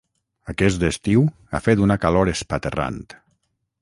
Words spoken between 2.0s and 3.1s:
calor espaterrant.